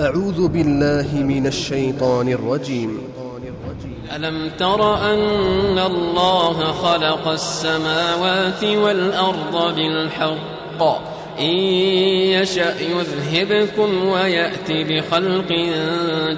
أعوذ 0.00 0.48
بالله 0.48 1.22
من 1.22 1.46
الشيطان 1.46 2.28
الرجيم. 2.28 2.98
ألم 4.16 4.50
تر 4.58 5.12
أن 5.12 5.78
الله 5.78 6.72
خلق 6.72 7.28
السماوات 7.28 8.64
والأرض 8.64 9.74
بالحق؟ 9.76 10.82
إن 11.40 11.56
يشأ 12.36 12.74
يذهبكم 12.80 14.04
ويأت 14.04 14.70
بخلق 14.70 15.52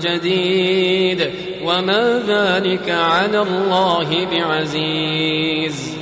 جديد. 0.02 1.30
وما 1.64 2.22
ذلك 2.28 2.90
على 2.90 3.42
الله 3.42 4.26
بعزيز. 4.32 6.01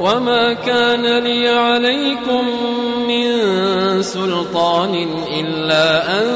وما 0.00 0.52
كان 0.52 1.18
لي 1.18 1.48
عليكم 1.48 2.44
من 3.08 3.32
سلطان 4.02 5.08
إلا 5.40 6.18
أن 6.18 6.26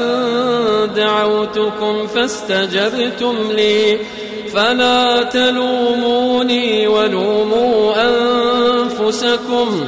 دعوتكم 0.95 2.07
فاستجبتم 2.07 3.35
لي 3.51 3.99
فلا 4.53 5.23
تلوموني 5.23 6.87
ولوموا 6.87 7.93
أنفسكم 8.07 9.87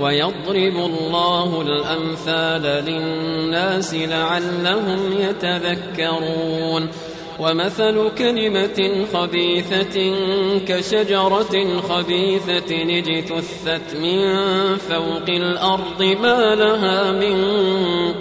ويضرب 0.00 0.76
الله 0.76 1.62
الأمثال 1.62 2.84
للناس 2.84 3.94
لعلهم 3.94 5.12
يتذكرون. 5.18 6.88
ومثل 7.40 8.10
كلمة 8.18 9.06
خبيثة 9.14 10.14
كشجرة 10.68 11.80
خبيثة 11.88 12.70
اجتثت 12.98 13.96
من 14.02 14.20
فوق 14.76 15.28
الأرض 15.28 16.02
ما 16.22 16.54
لها 16.54 17.12
من 17.12 17.36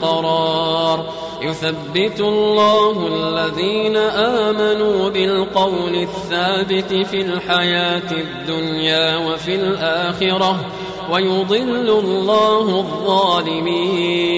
قرار. 0.01 1.13
يثبت 1.41 2.19
الله 2.19 3.07
الذين 3.07 3.97
آمنوا 3.97 5.09
بالقول 5.09 5.95
الثابت 5.95 7.07
في 7.07 7.21
الحياة 7.21 8.11
الدنيا 8.11 9.17
وفي 9.17 9.55
الآخرة. 9.55 10.65
ويضل 11.11 11.89
الله 11.89 12.79
الظالمين 12.79 14.35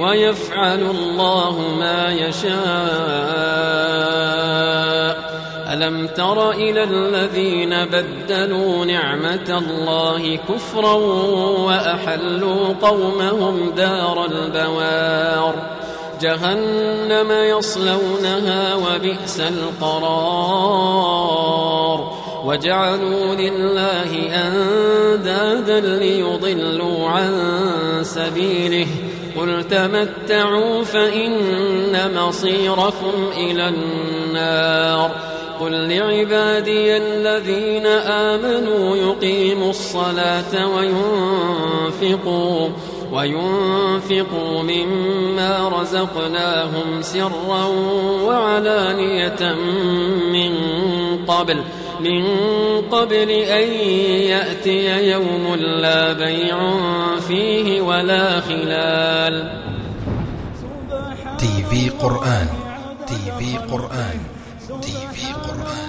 ويفعل 0.00 0.80
الله 0.80 1.60
ما 1.78 2.12
يشاء. 2.12 2.48
ألم 5.72 6.06
تر 6.06 6.50
إلى 6.50 6.84
الذين 6.84 7.84
بدلوا 7.84 8.84
نعمة 8.84 9.62
الله 9.66 10.36
كفرا 10.36 10.92
وأحلوا 11.66 12.74
قومهم 12.82 13.70
دار 13.76 14.24
البوار. 14.24 15.54
جهنم 16.20 17.32
يصلونها 17.32 18.74
وبئس 18.74 19.40
القرار. 19.40 20.68
وجعلوا 22.44 23.34
لله 23.34 24.10
أندادا 24.34 25.80
ليضلوا 25.80 27.08
عن 27.08 27.32
سبيله 28.02 28.86
قل 29.36 29.64
تمتعوا 29.64 30.84
فإن 30.84 32.14
مصيركم 32.14 33.30
إلى 33.36 33.68
النار 33.68 35.10
قل 35.60 35.72
لعبادي 35.72 36.96
الذين 36.96 37.86
آمنوا 37.86 38.96
يقيموا 38.96 39.70
الصلاة 39.70 40.76
وينفقوا 40.76 42.68
وينفقوا 43.12 44.62
مما 44.62 45.68
رزقناهم 45.68 47.02
سرا 47.02 47.64
وعلانية 48.24 49.54
من 50.32 50.54
قبل 51.26 51.62
من 52.00 52.22
قبل 52.90 53.30
أن 53.30 53.68
يأتي 54.32 55.10
يوم 55.10 55.54
لا 55.54 56.12
بيع 56.12 56.58
فيه 57.28 57.80
ولا 57.80 58.40
خلال. 58.40 59.62
تي 61.38 61.64
في 61.70 61.88
قرآن 61.88 62.48
تي 63.06 63.32
في 63.38 63.56
قرآن 63.56 64.18
تي 64.82 64.92
في 65.12 65.32
قرآن. 65.32 65.88